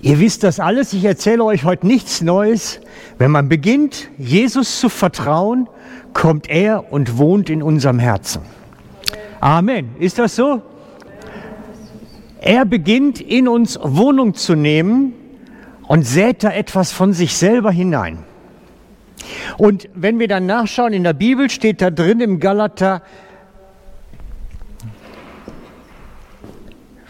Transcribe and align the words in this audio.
Ihr 0.00 0.20
wisst 0.20 0.44
das 0.44 0.60
alles, 0.60 0.92
ich 0.92 1.04
erzähle 1.04 1.42
euch 1.44 1.64
heute 1.64 1.86
nichts 1.86 2.20
Neues. 2.20 2.80
Wenn 3.18 3.32
man 3.32 3.48
beginnt, 3.48 4.08
Jesus 4.16 4.78
zu 4.78 4.88
vertrauen, 4.88 5.68
kommt 6.12 6.48
er 6.48 6.92
und 6.92 7.18
wohnt 7.18 7.50
in 7.50 7.62
unserem 7.62 7.98
Herzen. 7.98 8.42
Amen. 9.40 9.96
Ist 9.98 10.18
das 10.18 10.36
so? 10.36 10.62
Er 12.40 12.64
beginnt 12.64 13.20
in 13.20 13.48
uns 13.48 13.78
Wohnung 13.82 14.34
zu 14.34 14.54
nehmen 14.54 15.14
und 15.88 16.06
sät 16.06 16.44
da 16.44 16.52
etwas 16.52 16.92
von 16.92 17.12
sich 17.12 17.36
selber 17.36 17.72
hinein. 17.72 18.18
Und 19.56 19.88
wenn 19.94 20.20
wir 20.20 20.28
dann 20.28 20.46
nachschauen, 20.46 20.92
in 20.92 21.02
der 21.02 21.12
Bibel 21.12 21.50
steht 21.50 21.82
da 21.82 21.90
drin 21.90 22.20
im 22.20 22.38
Galater 22.38 23.02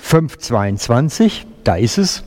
5,22, 0.03 1.45
da 1.65 1.77
ist 1.77 1.99
es. 1.99 2.25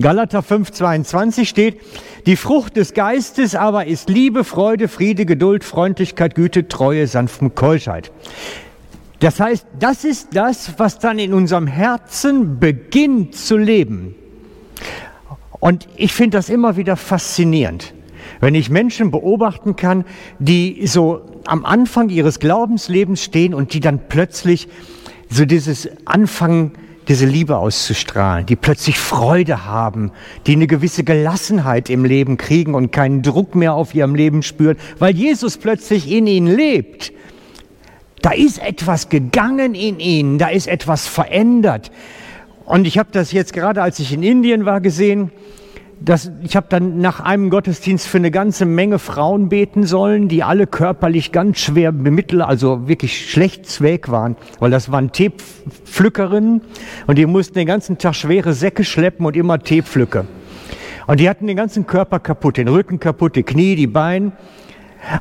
Galater 0.00 0.40
5,22 0.40 1.44
steht, 1.44 1.80
die 2.24 2.36
Frucht 2.36 2.76
des 2.76 2.94
Geistes 2.94 3.54
aber 3.54 3.86
ist 3.86 4.08
Liebe, 4.08 4.44
Freude, 4.44 4.88
Friede, 4.88 5.26
Geduld, 5.26 5.64
Freundlichkeit, 5.64 6.34
Güte, 6.34 6.68
Treue, 6.68 7.06
sanften 7.06 7.54
Keuschheit. 7.54 8.10
Das 9.20 9.38
heißt, 9.38 9.66
das 9.78 10.04
ist 10.04 10.28
das, 10.32 10.78
was 10.78 10.98
dann 10.98 11.18
in 11.18 11.34
unserem 11.34 11.66
Herzen 11.66 12.58
beginnt 12.58 13.36
zu 13.36 13.56
leben. 13.56 14.14
Und 15.60 15.86
ich 15.96 16.12
finde 16.12 16.38
das 16.38 16.48
immer 16.48 16.76
wieder 16.76 16.96
faszinierend, 16.96 17.94
wenn 18.40 18.54
ich 18.54 18.68
Menschen 18.68 19.10
beobachten 19.10 19.76
kann, 19.76 20.04
die 20.38 20.86
so 20.86 21.20
am 21.44 21.64
Anfang 21.64 22.08
ihres 22.08 22.40
Glaubenslebens 22.40 23.22
stehen 23.22 23.54
und 23.54 23.74
die 23.74 23.80
dann 23.80 24.00
plötzlich 24.08 24.68
so 25.28 25.44
dieses 25.44 25.88
Anfangen 26.04 26.72
diese 27.08 27.26
Liebe 27.26 27.56
auszustrahlen, 27.56 28.46
die 28.46 28.56
plötzlich 28.56 28.98
Freude 28.98 29.64
haben, 29.64 30.12
die 30.46 30.52
eine 30.52 30.66
gewisse 30.66 31.04
Gelassenheit 31.04 31.90
im 31.90 32.04
Leben 32.04 32.36
kriegen 32.36 32.74
und 32.74 32.92
keinen 32.92 33.22
Druck 33.22 33.54
mehr 33.54 33.74
auf 33.74 33.94
ihrem 33.94 34.14
Leben 34.14 34.42
spüren, 34.42 34.76
weil 34.98 35.14
Jesus 35.14 35.58
plötzlich 35.58 36.10
in 36.10 36.26
ihnen 36.26 36.46
lebt. 36.46 37.12
Da 38.20 38.30
ist 38.30 38.62
etwas 38.62 39.08
gegangen 39.08 39.74
in 39.74 39.98
ihnen, 39.98 40.38
da 40.38 40.48
ist 40.48 40.68
etwas 40.68 41.08
verändert. 41.08 41.90
Und 42.64 42.86
ich 42.86 42.98
habe 42.98 43.08
das 43.12 43.32
jetzt 43.32 43.52
gerade, 43.52 43.82
als 43.82 43.98
ich 43.98 44.12
in 44.12 44.22
Indien 44.22 44.64
war, 44.64 44.80
gesehen, 44.80 45.32
das, 46.04 46.32
ich 46.42 46.56
habe 46.56 46.66
dann 46.68 46.98
nach 46.98 47.20
einem 47.20 47.50
Gottesdienst 47.50 48.06
für 48.06 48.18
eine 48.18 48.30
ganze 48.30 48.64
Menge 48.64 48.98
Frauen 48.98 49.48
beten 49.48 49.84
sollen, 49.84 50.28
die 50.28 50.42
alle 50.42 50.66
körperlich 50.66 51.32
ganz 51.32 51.58
schwer 51.58 51.92
bemittelt, 51.92 52.42
also 52.42 52.88
wirklich 52.88 53.30
schlecht 53.30 53.66
zweg 53.66 54.10
waren, 54.10 54.36
weil 54.58 54.70
das 54.70 54.90
waren 54.90 55.12
Teepflückerinnen 55.12 56.62
und 57.06 57.18
die 57.18 57.26
mussten 57.26 57.54
den 57.54 57.66
ganzen 57.66 57.98
Tag 57.98 58.14
schwere 58.14 58.52
Säcke 58.52 58.84
schleppen 58.84 59.26
und 59.26 59.36
immer 59.36 59.58
Tee 59.58 59.82
pflücken. 59.82 60.28
Und 61.06 61.20
die 61.20 61.28
hatten 61.28 61.46
den 61.46 61.56
ganzen 61.56 61.86
Körper 61.86 62.20
kaputt, 62.20 62.56
den 62.56 62.68
Rücken 62.68 63.00
kaputt, 63.00 63.36
die 63.36 63.42
Knie, 63.42 63.74
die 63.74 63.86
Beine. 63.86 64.32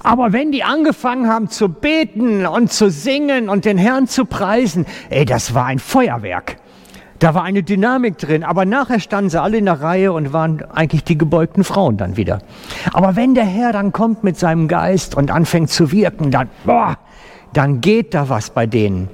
Aber 0.04 0.32
wenn 0.32 0.52
die 0.52 0.64
angefangen 0.64 1.28
haben 1.28 1.50
zu 1.50 1.70
beten 1.70 2.46
und 2.46 2.72
zu 2.72 2.90
singen 2.92 3.50
und 3.50 3.66
den 3.66 3.78
Herrn 3.78 4.08
zu 4.08 4.26
preisen, 4.26 4.86
ey, 5.10 5.26
das 5.26 5.56
war 5.56 5.66
ein 5.66 5.80
Feuerwerk. 5.80 6.58
Da 7.22 7.36
war 7.36 7.44
eine 7.44 7.62
Dynamik 7.62 8.18
drin, 8.18 8.44
aber 8.44 8.66
nachher 8.66 9.00
standen 9.00 9.30
sie 9.30 9.40
alle 9.40 9.60
in 9.60 9.66
der 9.66 9.80
Reihe 9.80 10.12
und 10.12 10.34
waren 10.34 10.64
eigentlich 10.72 11.04
die 11.04 11.20
gebeugten 11.20 11.64
Frauen 11.64 11.96
dann 11.96 12.18
wieder. 12.18 12.42
Aber 12.94 13.16
wenn 13.16 13.36
der 13.36 13.46
Herr 13.46 13.72
dann 13.72 13.92
kommt 13.92 14.24
mit 14.24 14.40
seinem 14.40 14.68
Geist 14.68 15.14
und 15.14 15.30
anfängt 15.30 15.70
zu 15.70 15.92
wirken, 15.92 16.32
dann, 16.32 16.50
boah, 16.66 16.98
dann 17.54 17.80
geht 17.80 18.16
da 18.16 18.30
was 18.30 18.50
bei 18.50 18.66
denen. 18.66 19.08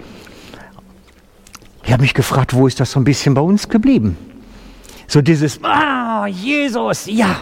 Ich 1.83 1.91
habe 1.91 2.01
mich 2.01 2.13
gefragt, 2.13 2.53
wo 2.53 2.65
ist 2.65 2.79
das 2.79 2.91
so 2.91 2.99
ein 3.01 3.03
bisschen 3.03 3.33
bei 3.33 3.41
uns 3.41 3.67
geblieben? 3.67 4.17
So 5.07 5.21
dieses, 5.21 5.61
ah, 5.65 6.27
Jesus, 6.27 7.07
ja, 7.07 7.35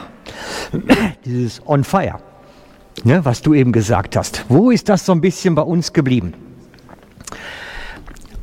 dieses 1.26 1.62
on 1.68 1.84
fire, 1.84 2.18
ne, 3.04 3.24
was 3.24 3.44
du 3.44 3.54
eben 3.54 3.72
gesagt 3.72 4.16
hast. 4.16 4.46
Wo 4.50 4.72
ist 4.72 4.90
das 4.90 5.06
so 5.06 5.12
ein 5.12 5.22
bisschen 5.22 5.54
bei 5.54 5.62
uns 5.62 5.94
geblieben? 5.94 6.34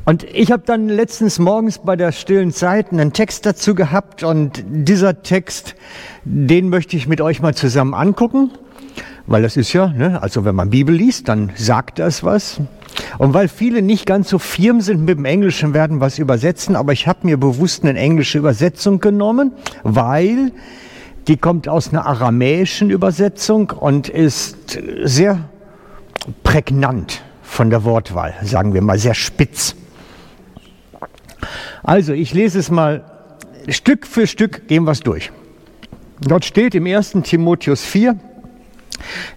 Und 0.05 0.25
ich 0.25 0.51
habe 0.51 0.63
dann 0.65 0.89
letztens 0.89 1.39
morgens 1.39 1.77
bei 1.77 1.95
der 1.95 2.11
stillen 2.11 2.51
Zeit 2.51 2.91
einen 2.91 3.13
Text 3.13 3.45
dazu 3.45 3.73
gehabt 3.73 4.23
und 4.23 4.63
dieser 4.67 5.23
Text, 5.23 5.75
den 6.25 6.67
möchte 6.67 6.97
ich 6.97 7.07
mit 7.07 7.21
euch 7.21 7.41
mal 7.41 7.55
zusammen 7.55 7.93
angucken, 7.93 8.51
weil 9.27 9.41
das 9.41 9.55
ist 9.55 9.71
ja, 9.71 9.87
ne, 9.87 10.21
also 10.21 10.43
wenn 10.43 10.55
man 10.55 10.71
Bibel 10.71 10.93
liest, 10.93 11.29
dann 11.29 11.51
sagt 11.55 11.99
das 11.99 12.21
was. 12.21 12.59
Und 13.17 13.33
weil 13.33 13.47
viele 13.47 13.81
nicht 13.81 14.05
ganz 14.05 14.29
so 14.29 14.39
firm 14.39 14.81
sind 14.81 15.05
mit 15.05 15.17
dem 15.17 15.25
Englischen, 15.25 15.73
werden 15.73 16.01
was 16.01 16.19
übersetzen, 16.19 16.75
aber 16.75 16.91
ich 16.91 17.07
habe 17.07 17.19
mir 17.23 17.37
bewusst 17.37 17.85
eine 17.85 17.97
englische 17.97 18.37
Übersetzung 18.37 18.99
genommen, 18.99 19.53
weil 19.83 20.51
die 21.29 21.37
kommt 21.37 21.69
aus 21.69 21.89
einer 21.89 22.05
aramäischen 22.05 22.89
Übersetzung 22.89 23.69
und 23.69 24.09
ist 24.09 24.77
sehr 25.03 25.39
prägnant 26.43 27.23
von 27.41 27.69
der 27.69 27.85
Wortwahl, 27.85 28.33
sagen 28.43 28.73
wir 28.73 28.81
mal, 28.81 28.99
sehr 28.99 29.13
spitz. 29.13 29.75
Also, 31.83 32.13
ich 32.13 32.33
lese 32.33 32.59
es 32.59 32.71
mal 32.71 33.03
Stück 33.67 34.07
für 34.07 34.25
Stück, 34.25 34.67
gehen 34.67 34.85
wir 34.85 34.91
es 34.91 35.01
durch. 35.01 35.31
Dort 36.21 36.45
steht 36.45 36.75
im 36.75 36.85
1. 36.87 37.17
Timotheus 37.23 37.83
4, 37.83 38.17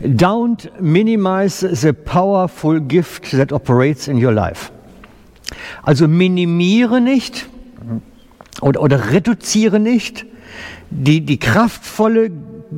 Don't 0.00 0.70
minimize 0.80 1.74
the 1.74 1.92
powerful 1.92 2.80
gift 2.80 3.32
that 3.32 3.52
operates 3.52 4.08
in 4.08 4.24
your 4.24 4.32
life. 4.32 4.70
Also 5.82 6.06
minimiere 6.06 7.00
nicht 7.00 7.48
oder, 8.60 8.80
oder 8.80 9.10
reduziere 9.10 9.80
nicht 9.80 10.24
die, 10.90 11.20
die 11.22 11.38
kraftvolle 11.38 12.30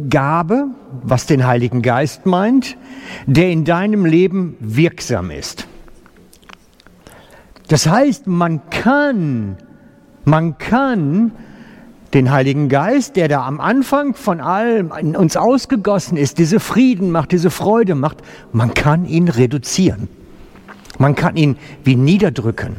Gabe, 0.08 0.68
was 1.02 1.26
den 1.26 1.46
Heiligen 1.46 1.82
Geist 1.82 2.26
meint, 2.26 2.76
der 3.26 3.50
in 3.50 3.64
deinem 3.64 4.04
Leben 4.04 4.56
wirksam 4.60 5.30
ist. 5.30 5.67
Das 7.68 7.86
heißt, 7.86 8.26
man 8.26 8.68
kann, 8.70 9.56
man 10.24 10.58
kann 10.58 11.32
den 12.14 12.30
Heiligen 12.30 12.70
Geist, 12.70 13.16
der 13.16 13.28
da 13.28 13.46
am 13.46 13.60
Anfang 13.60 14.14
von 14.14 14.40
allem 14.40 14.92
in 14.98 15.14
uns 15.14 15.36
ausgegossen 15.36 16.16
ist, 16.16 16.38
diese 16.38 16.58
Frieden 16.58 17.10
macht, 17.10 17.32
diese 17.32 17.50
Freude 17.50 17.94
macht, 17.94 18.18
man 18.52 18.72
kann 18.72 19.04
ihn 19.04 19.28
reduzieren. 19.28 20.08
Man 20.98 21.14
kann 21.14 21.36
ihn 21.36 21.56
wie 21.84 21.96
niederdrücken. 21.96 22.76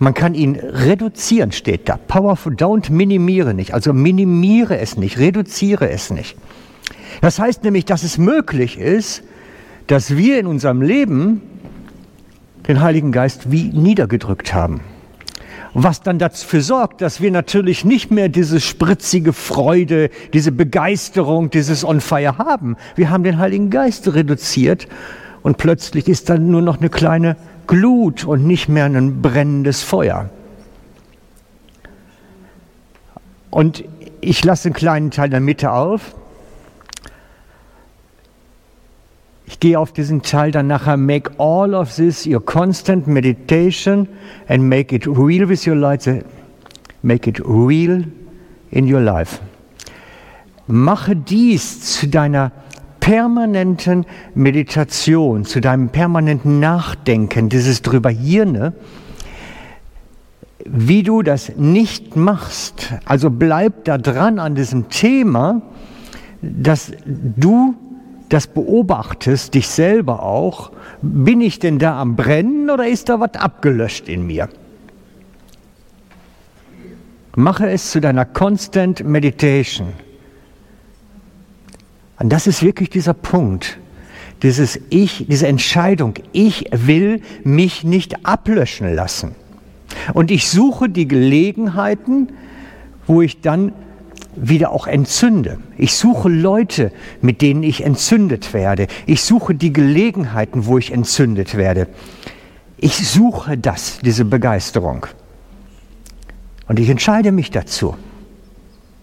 Man 0.00 0.14
kann 0.14 0.34
ihn 0.34 0.56
reduzieren, 0.56 1.52
steht 1.52 1.88
da. 1.88 1.96
Powerful, 1.96 2.54
don't 2.54 2.90
minimiere 2.90 3.54
nicht. 3.54 3.74
Also 3.74 3.92
minimiere 3.92 4.78
es 4.78 4.96
nicht, 4.96 5.18
reduziere 5.18 5.88
es 5.88 6.10
nicht. 6.10 6.36
Das 7.20 7.38
heißt 7.38 7.64
nämlich, 7.64 7.84
dass 7.84 8.02
es 8.02 8.18
möglich 8.18 8.78
ist, 8.78 9.22
dass 9.86 10.16
wir 10.16 10.38
in 10.38 10.46
unserem 10.46 10.82
Leben 10.82 11.40
den 12.68 12.82
Heiligen 12.82 13.12
Geist 13.12 13.50
wie 13.50 13.64
niedergedrückt 13.64 14.54
haben. 14.54 14.82
Was 15.74 16.02
dann 16.02 16.18
dafür 16.18 16.60
sorgt, 16.60 17.00
dass 17.00 17.20
wir 17.20 17.30
natürlich 17.30 17.84
nicht 17.84 18.10
mehr 18.10 18.28
diese 18.28 18.60
spritzige 18.60 19.32
Freude, 19.32 20.10
diese 20.32 20.52
Begeisterung, 20.52 21.50
dieses 21.50 21.84
On 21.84 22.00
Fire 22.00 22.38
haben. 22.38 22.76
Wir 22.94 23.10
haben 23.10 23.24
den 23.24 23.38
Heiligen 23.38 23.70
Geist 23.70 24.12
reduziert 24.14 24.88
und 25.42 25.56
plötzlich 25.56 26.08
ist 26.08 26.30
dann 26.30 26.50
nur 26.50 26.62
noch 26.62 26.78
eine 26.78 26.90
kleine 26.90 27.36
Glut 27.66 28.24
und 28.24 28.46
nicht 28.46 28.68
mehr 28.68 28.86
ein 28.86 29.22
brennendes 29.22 29.82
Feuer. 29.82 30.30
Und 33.50 33.84
ich 34.20 34.44
lasse 34.44 34.68
einen 34.68 34.74
kleinen 34.74 35.10
Teil 35.10 35.26
in 35.26 35.30
der 35.32 35.40
Mitte 35.40 35.72
auf. 35.72 36.14
Ich 39.50 39.60
gehe 39.60 39.78
auf 39.78 39.92
diesen 39.92 40.20
Teil 40.20 40.50
dann 40.50 40.66
nachher, 40.66 40.98
make 40.98 41.30
all 41.38 41.72
of 41.74 41.96
this 41.96 42.26
your 42.26 42.44
constant 42.44 43.06
meditation 43.06 44.06
and 44.46 44.62
make 44.64 44.94
it 44.94 45.06
real 45.06 45.48
with 45.48 45.66
your 45.66 45.74
life, 45.74 46.06
make 47.00 47.26
it 47.26 47.40
real 47.40 48.04
in 48.70 48.92
your 48.92 49.00
life. 49.00 49.40
Mache 50.66 51.16
dies 51.16 51.80
zu 51.80 52.08
deiner 52.08 52.52
permanenten 53.00 54.04
Meditation, 54.34 55.46
zu 55.46 55.62
deinem 55.62 55.88
permanenten 55.88 56.60
Nachdenken, 56.60 57.48
dieses 57.48 57.80
drüber 57.80 58.10
Hirne, 58.10 58.74
wie 60.66 61.02
du 61.02 61.22
das 61.22 61.56
nicht 61.56 62.16
machst. 62.16 62.92
Also 63.06 63.30
bleib 63.30 63.86
da 63.86 63.96
dran 63.96 64.40
an 64.40 64.54
diesem 64.54 64.90
Thema, 64.90 65.62
dass 66.42 66.92
du 67.06 67.74
das 68.28 68.46
beobachtest, 68.46 69.54
dich 69.54 69.68
selber 69.68 70.22
auch, 70.22 70.72
bin 71.02 71.40
ich 71.40 71.58
denn 71.58 71.78
da 71.78 72.00
am 72.00 72.16
Brennen 72.16 72.70
oder 72.70 72.86
ist 72.86 73.08
da 73.08 73.20
was 73.20 73.34
abgelöscht 73.34 74.08
in 74.08 74.26
mir? 74.26 74.48
Mache 77.36 77.70
es 77.70 77.90
zu 77.90 78.00
deiner 78.00 78.24
Constant 78.24 79.04
Meditation. 79.04 79.92
Und 82.18 82.30
das 82.30 82.46
ist 82.46 82.62
wirklich 82.62 82.90
dieser 82.90 83.14
Punkt, 83.14 83.78
dieses 84.42 84.80
Ich, 84.90 85.26
diese 85.28 85.46
Entscheidung, 85.46 86.14
ich 86.32 86.66
will 86.72 87.22
mich 87.44 87.84
nicht 87.84 88.26
ablöschen 88.26 88.92
lassen. 88.94 89.34
Und 90.14 90.30
ich 90.30 90.48
suche 90.48 90.88
die 90.88 91.08
Gelegenheiten, 91.08 92.28
wo 93.06 93.22
ich 93.22 93.40
dann 93.40 93.72
wieder 94.40 94.72
auch 94.72 94.86
entzünde. 94.86 95.58
Ich 95.76 95.94
suche 95.94 96.28
Leute, 96.28 96.92
mit 97.20 97.42
denen 97.42 97.62
ich 97.62 97.84
entzündet 97.84 98.52
werde. 98.52 98.86
Ich 99.06 99.22
suche 99.22 99.54
die 99.54 99.72
Gelegenheiten, 99.72 100.66
wo 100.66 100.78
ich 100.78 100.92
entzündet 100.92 101.56
werde. 101.56 101.88
Ich 102.76 103.08
suche 103.08 103.58
das, 103.58 103.98
diese 104.04 104.24
Begeisterung. 104.24 105.06
Und 106.68 106.78
ich 106.78 106.88
entscheide 106.88 107.32
mich 107.32 107.50
dazu. 107.50 107.96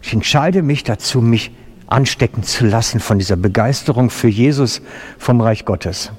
Ich 0.02 0.14
entscheide 0.14 0.62
mich 0.62 0.84
dazu, 0.84 1.22
mich 1.22 1.52
anstecken 1.88 2.44
zu 2.44 2.66
lassen 2.66 3.00
von 3.00 3.20
dieser 3.20 3.36
Begeisterung 3.36 4.10
für 4.10 4.28
Jesus 4.28 4.82
vom 5.18 5.42
Reich 5.42 5.66
Gottes. 5.66 6.12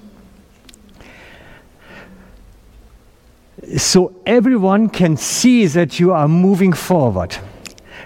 So 3.74 4.12
everyone 4.24 4.90
can 4.90 5.16
see 5.16 5.66
that 5.68 5.94
you 5.94 6.12
are 6.12 6.28
moving 6.28 6.74
forward. 6.74 7.40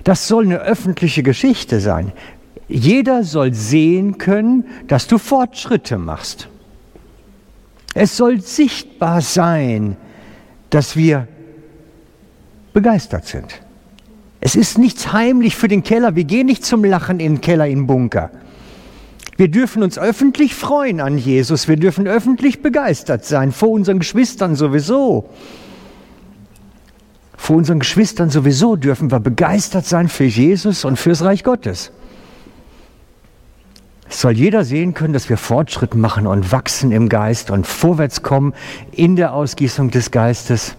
Das 0.05 0.29
soll 0.29 0.45
eine 0.45 0.59
öffentliche 0.59 1.23
Geschichte 1.23 1.81
sein. 1.81 2.13
Jeder 2.69 3.25
soll 3.25 3.53
sehen 3.53 4.19
können, 4.19 4.65
dass 4.87 5.07
du 5.07 5.19
Fortschritte 5.19 5.99
machst. 5.99 6.49
Es 7.95 8.17
soll 8.17 8.41
sichtbar 8.41 9.21
sein, 9.21 9.97
dass 10.71 10.97
wir 10.97 11.27
begeistert 12.73 13.27
sind. 13.27 13.61
Es 14.41 14.55
ist 14.55 14.79
nichts 14.79 15.13
heimlich 15.13 15.57
für 15.57 15.69
den 15.69 15.83
Keller. 15.83 16.15
Wir 16.15 16.25
gehen 16.25 16.47
nicht 16.47 16.65
zum 16.65 16.85
Lachen 16.85 17.21
in 17.21 17.35
den 17.35 17.41
Keller, 17.41 17.67
in 17.67 17.81
den 17.81 17.87
Bunker. 17.87 18.31
Wir 19.37 19.49
dürfen 19.49 19.83
uns 19.83 19.99
öffentlich 19.99 20.55
freuen 20.55 21.01
an 21.01 21.19
Jesus. 21.19 21.67
Wir 21.67 21.77
dürfen 21.77 22.07
öffentlich 22.07 22.63
begeistert 22.63 23.25
sein, 23.25 23.53
vor 23.53 23.71
unseren 23.71 23.99
Geschwistern 23.99 24.55
sowieso. 24.55 25.29
Vor 27.41 27.57
unseren 27.57 27.79
Geschwistern 27.79 28.29
sowieso 28.29 28.77
dürfen 28.77 29.11
wir 29.11 29.19
begeistert 29.19 29.87
sein 29.87 30.11
für 30.11 30.25
Jesus 30.25 30.85
und 30.85 30.99
fürs 30.99 31.25
Reich 31.25 31.43
Gottes. 31.43 31.91
Es 34.07 34.21
soll 34.21 34.33
jeder 34.33 34.63
sehen 34.63 34.93
können, 34.93 35.15
dass 35.15 35.31
wir 35.31 35.39
Fortschritt 35.39 35.95
machen 35.95 36.27
und 36.27 36.53
wachsen 36.53 36.93
im 36.93 37.09
Geist 37.09 37.51
und 37.51 37.67
vorwärts 37.67 38.23
kommen 38.23 38.53
in 38.93 39.17
der 39.17 39.33
Ausgießung 39.33 39.91
des 39.91 40.11
Geistes. 40.11 40.77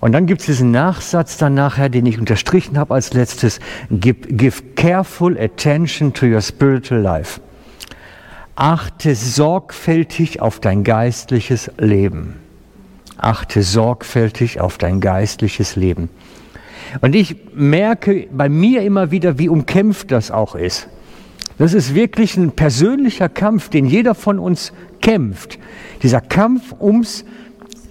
Und 0.00 0.12
dann 0.12 0.24
gibt 0.24 0.40
es 0.40 0.46
diesen 0.46 0.70
Nachsatz 0.70 1.36
dann 1.36 1.52
nachher, 1.52 1.90
den 1.90 2.06
ich 2.06 2.18
unterstrichen 2.18 2.78
habe 2.78 2.94
als 2.94 3.12
letztes. 3.12 3.60
Give, 3.90 4.26
give 4.26 4.62
careful 4.74 5.38
attention 5.38 6.14
to 6.14 6.24
your 6.24 6.40
spiritual 6.40 7.02
life. 7.02 7.42
Achte 8.56 9.14
sorgfältig 9.14 10.40
auf 10.40 10.60
dein 10.60 10.82
geistliches 10.82 11.70
Leben. 11.76 12.39
Achte 13.24 13.62
sorgfältig 13.62 14.60
auf 14.60 14.78
dein 14.78 15.00
geistliches 15.00 15.76
Leben. 15.76 16.08
Und 17.00 17.14
ich 17.14 17.36
merke 17.54 18.26
bei 18.32 18.48
mir 18.48 18.82
immer 18.82 19.10
wieder, 19.10 19.38
wie 19.38 19.48
umkämpft 19.48 20.10
das 20.10 20.30
auch 20.30 20.54
ist. 20.54 20.88
Das 21.58 21.74
ist 21.74 21.94
wirklich 21.94 22.36
ein 22.36 22.52
persönlicher 22.52 23.28
Kampf, 23.28 23.68
den 23.68 23.84
jeder 23.84 24.14
von 24.14 24.38
uns 24.38 24.72
kämpft. 25.02 25.58
Dieser 26.02 26.20
Kampf 26.20 26.74
ums 26.80 27.24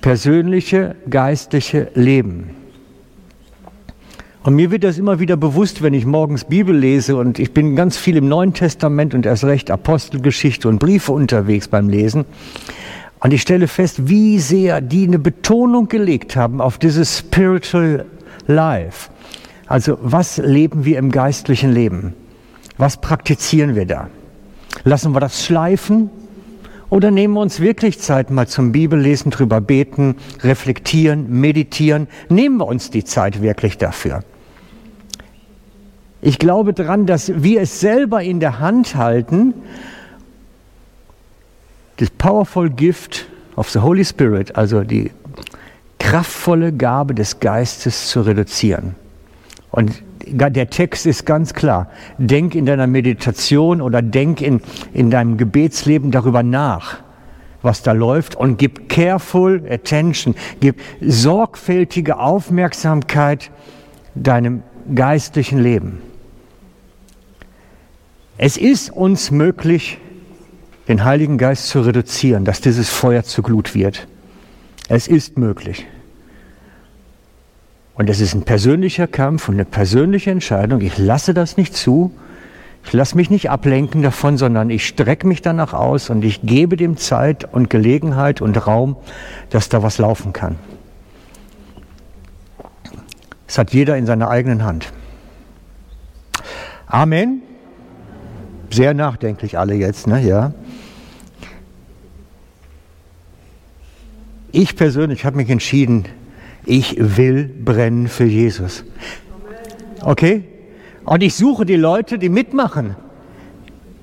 persönliche 0.01 0.95
geistliche 1.09 1.91
Leben. 1.93 2.55
Und 4.43 4.55
mir 4.55 4.71
wird 4.71 4.83
das 4.83 4.97
immer 4.97 5.19
wieder 5.19 5.35
bewusst, 5.35 5.81
wenn 5.83 5.93
ich 5.93 6.05
morgens 6.05 6.45
Bibel 6.45 6.75
lese 6.75 7.17
und 7.17 7.39
ich 7.39 7.53
bin 7.53 7.75
ganz 7.75 7.97
viel 7.97 8.15
im 8.15 8.29
Neuen 8.29 8.53
Testament 8.53 9.13
und 9.13 9.25
erst 9.25 9.43
recht 9.43 9.69
Apostelgeschichte 9.69 10.67
und 10.69 10.79
Briefe 10.79 11.11
unterwegs 11.11 11.67
beim 11.67 11.89
Lesen. 11.89 12.25
Und 13.21 13.33
ich 13.33 13.41
stelle 13.41 13.67
fest, 13.67 14.07
wie 14.07 14.39
sehr 14.39 14.81
die 14.81 15.05
eine 15.05 15.19
Betonung 15.19 15.87
gelegt 15.87 16.35
haben 16.35 16.61
auf 16.61 16.77
dieses 16.77 17.19
Spiritual 17.19 18.05
Life. 18.47 19.09
Also 19.67 19.97
was 20.01 20.37
leben 20.37 20.85
wir 20.85 20.97
im 20.97 21.11
geistlichen 21.11 21.71
Leben? 21.71 22.13
Was 22.77 22.97
praktizieren 22.97 23.75
wir 23.75 23.85
da? 23.85 24.09
Lassen 24.83 25.13
wir 25.13 25.19
das 25.19 25.45
schleifen 25.45 26.09
oder 26.89 27.11
nehmen 27.11 27.33
wir 27.33 27.41
uns 27.41 27.59
wirklich 27.59 27.99
Zeit 27.99 28.31
mal 28.31 28.47
zum 28.47 28.71
Bibellesen, 28.71 29.31
drüber 29.31 29.61
beten, 29.61 30.15
reflektieren, 30.41 31.29
meditieren? 31.29 32.07
Nehmen 32.29 32.57
wir 32.57 32.67
uns 32.67 32.89
die 32.89 33.03
Zeit 33.03 33.41
wirklich 33.41 33.77
dafür? 33.77 34.23
Ich 36.21 36.39
glaube 36.39 36.73
daran, 36.73 37.05
dass 37.05 37.31
wir 37.43 37.61
es 37.61 37.79
selber 37.79 38.23
in 38.23 38.39
der 38.39 38.59
Hand 38.59 38.95
halten, 38.95 39.53
das 41.99 42.09
powerful 42.09 42.69
gift 42.69 43.27
of 43.55 43.69
the 43.69 43.79
Holy 43.79 44.05
Spirit, 44.05 44.55
also 44.55 44.83
die 44.83 45.11
kraftvolle 45.99 46.71
Gabe 46.71 47.13
des 47.13 47.41
Geistes 47.41 48.07
zu 48.07 48.21
reduzieren. 48.21 48.95
Und 49.71 50.01
der 50.25 50.69
Text 50.69 51.05
ist 51.05 51.25
ganz 51.25 51.53
klar. 51.53 51.89
Denk 52.17 52.55
in 52.55 52.65
deiner 52.65 52.87
Meditation 52.87 53.81
oder 53.81 54.01
denk 54.01 54.41
in, 54.41 54.61
in 54.93 55.11
deinem 55.11 55.37
Gebetsleben 55.37 56.11
darüber 56.11 56.41
nach, 56.41 56.99
was 57.61 57.83
da 57.83 57.91
läuft 57.91 58.35
und 58.35 58.57
gib 58.57 58.87
careful 58.87 59.61
attention, 59.69 60.35
gib 60.61 60.79
sorgfältige 61.01 62.17
Aufmerksamkeit 62.17 63.51
deinem 64.15 64.63
geistlichen 64.95 65.59
Leben. 65.59 66.01
Es 68.37 68.55
ist 68.55 68.89
uns 68.89 69.31
möglich, 69.31 69.97
den 70.89 71.05
Heiligen 71.05 71.37
Geist 71.37 71.67
zu 71.67 71.81
reduzieren, 71.81 72.43
dass 72.43 72.61
dieses 72.61 72.89
Feuer 72.89 73.23
zu 73.23 73.43
Glut 73.43 73.75
wird. 73.75 74.07
Es 74.89 75.07
ist 75.07 75.37
möglich. 75.37 75.85
Und 77.93 78.09
das 78.09 78.19
ist 78.19 78.33
ein 78.33 78.41
persönlicher 78.41 79.05
Kampf 79.05 79.49
und 79.49 79.55
eine 79.55 79.65
persönliche 79.65 80.31
Entscheidung. 80.31 80.81
Ich 80.81 80.97
lasse 80.97 81.35
das 81.35 81.57
nicht 81.57 81.75
zu. 81.75 82.11
Ich 82.83 82.93
lasse 82.93 83.15
mich 83.15 83.29
nicht 83.29 83.51
ablenken 83.51 84.01
davon, 84.01 84.37
sondern 84.37 84.71
ich 84.71 84.87
strecke 84.87 85.27
mich 85.27 85.43
danach 85.43 85.73
aus 85.73 86.09
und 86.09 86.25
ich 86.25 86.41
gebe 86.41 86.75
dem 86.75 86.97
Zeit 86.97 87.53
und 87.53 87.69
Gelegenheit 87.69 88.41
und 88.41 88.55
Raum, 88.65 88.95
dass 89.51 89.69
da 89.69 89.83
was 89.83 89.99
laufen 89.99 90.33
kann. 90.33 90.55
Das 93.45 93.59
hat 93.59 93.73
jeder 93.73 93.95
in 93.95 94.07
seiner 94.07 94.29
eigenen 94.29 94.63
Hand. 94.63 94.91
Amen. 96.87 97.43
Sehr 98.71 98.95
nachdenklich 98.95 99.59
alle 99.59 99.75
jetzt, 99.75 100.07
ne? 100.07 100.21
Ja. 100.21 100.53
Ich 104.51 104.75
persönlich 104.75 105.25
habe 105.25 105.37
mich 105.37 105.49
entschieden, 105.49 106.05
ich 106.65 106.95
will 106.97 107.45
brennen 107.45 108.07
für 108.07 108.25
Jesus. 108.25 108.83
Okay? 110.01 110.43
Und 111.05 111.23
ich 111.23 111.35
suche 111.35 111.65
die 111.65 111.75
Leute, 111.75 112.17
die 112.17 112.29
mitmachen. 112.29 112.95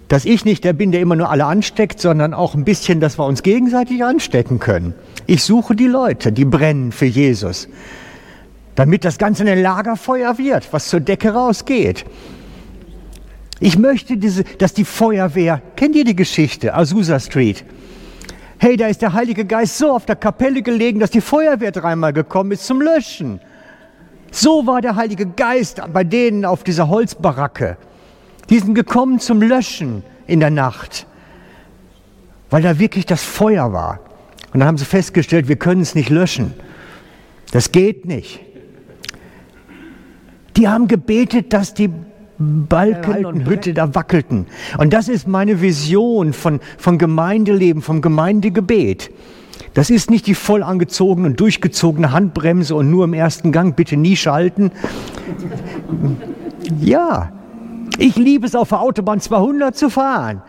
Dass 0.08 0.24
ich 0.24 0.44
nicht 0.44 0.62
der 0.62 0.72
bin, 0.72 0.92
der 0.92 1.00
immer 1.00 1.16
nur 1.16 1.30
alle 1.30 1.46
ansteckt, 1.46 2.00
sondern 2.00 2.32
auch 2.32 2.54
ein 2.54 2.64
bisschen, 2.64 3.00
dass 3.00 3.18
wir 3.18 3.26
uns 3.26 3.42
gegenseitig 3.42 4.04
anstecken 4.04 4.60
können. 4.60 4.94
Ich 5.26 5.42
suche 5.42 5.74
die 5.74 5.86
Leute, 5.86 6.30
die 6.30 6.44
brennen 6.44 6.92
für 6.92 7.06
Jesus. 7.06 7.68
Damit 8.76 9.04
das 9.04 9.18
Ganze 9.18 9.44
ein 9.44 9.60
Lagerfeuer 9.60 10.38
wird, 10.38 10.72
was 10.72 10.88
zur 10.88 11.00
Decke 11.00 11.30
rausgeht. 11.30 12.04
Ich 13.58 13.78
möchte, 13.78 14.16
diese, 14.16 14.44
dass 14.44 14.74
die 14.74 14.84
Feuerwehr, 14.84 15.62
kennt 15.76 15.96
ihr 15.96 16.04
die 16.04 16.14
Geschichte, 16.14 16.74
Azusa 16.74 17.18
Street? 17.18 17.64
Hey, 18.58 18.76
da 18.76 18.86
ist 18.86 19.02
der 19.02 19.12
Heilige 19.12 19.44
Geist 19.44 19.76
so 19.76 19.92
auf 19.92 20.06
der 20.06 20.16
Kapelle 20.16 20.62
gelegen, 20.62 20.98
dass 20.98 21.10
die 21.10 21.20
Feuerwehr 21.20 21.72
dreimal 21.72 22.12
gekommen 22.12 22.52
ist 22.52 22.66
zum 22.66 22.80
Löschen. 22.80 23.40
So 24.30 24.66
war 24.66 24.80
der 24.80 24.96
Heilige 24.96 25.26
Geist 25.26 25.80
bei 25.92 26.04
denen 26.04 26.44
auf 26.44 26.64
dieser 26.64 26.88
Holzbaracke. 26.88 27.76
Die 28.48 28.58
sind 28.58 28.74
gekommen 28.74 29.18
zum 29.20 29.42
Löschen 29.42 30.02
in 30.26 30.40
der 30.40 30.50
Nacht, 30.50 31.06
weil 32.48 32.62
da 32.62 32.78
wirklich 32.78 33.04
das 33.04 33.22
Feuer 33.22 33.72
war. 33.72 34.00
Und 34.52 34.60
dann 34.60 34.68
haben 34.68 34.78
sie 34.78 34.84
festgestellt, 34.86 35.48
wir 35.48 35.56
können 35.56 35.82
es 35.82 35.94
nicht 35.94 36.08
löschen. 36.08 36.54
Das 37.52 37.72
geht 37.72 38.06
nicht. 38.06 38.40
Die 40.56 40.68
haben 40.68 40.88
gebetet, 40.88 41.52
dass 41.52 41.74
die 41.74 41.90
Balken 42.38 43.24
und 43.24 43.48
Hütte 43.48 43.72
da 43.72 43.94
wackelten. 43.94 44.46
Und 44.78 44.92
das 44.92 45.08
ist 45.08 45.26
meine 45.26 45.62
Vision 45.62 46.32
von, 46.32 46.60
von 46.78 46.98
Gemeindeleben, 46.98 47.82
vom 47.82 48.02
Gemeindegebet. 48.02 49.10
Das 49.74 49.90
ist 49.90 50.10
nicht 50.10 50.26
die 50.26 50.34
voll 50.34 50.62
angezogene 50.62 51.28
und 51.28 51.40
durchgezogene 51.40 52.12
Handbremse 52.12 52.74
und 52.74 52.90
nur 52.90 53.04
im 53.04 53.14
ersten 53.14 53.52
Gang 53.52 53.76
bitte 53.76 53.96
nie 53.96 54.16
schalten. 54.16 54.70
Ja, 56.80 57.30
ich 57.96 58.16
liebe 58.16 58.44
es 58.44 58.56
auf 58.56 58.70
der 58.70 58.80
Autobahn 58.80 59.20
200 59.20 59.76
zu 59.76 59.88
fahren. 59.88 60.42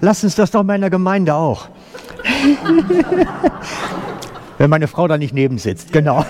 Lass 0.00 0.22
uns 0.22 0.36
das 0.36 0.52
doch 0.52 0.62
meiner 0.62 0.88
Gemeinde 0.88 1.34
auch. 1.34 1.68
Wenn 4.58 4.70
meine 4.70 4.86
Frau 4.86 5.08
da 5.08 5.18
nicht 5.18 5.34
neben 5.34 5.58
sitzt, 5.58 5.92
genau. 5.92 6.24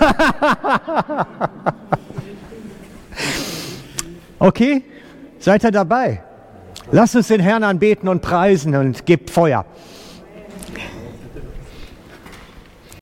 okay? 4.39 4.83
Seid 5.45 5.63
ihr 5.63 5.69
dabei? 5.69 6.23
Lasst 6.91 7.15
uns 7.15 7.27
den 7.27 7.39
Herrn 7.39 7.61
anbeten 7.61 8.09
und 8.09 8.23
preisen 8.23 8.75
und 8.75 9.05
gebt 9.05 9.29
Feuer. 9.29 9.63